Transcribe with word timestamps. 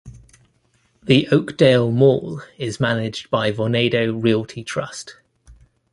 The 1.03 1.27
Oakdale 1.27 1.91
Mall 1.91 2.41
is 2.57 2.79
managed 2.79 3.29
by 3.29 3.51
Vornado 3.51 4.11
Realty 4.19 4.63
Trust. 4.63 5.17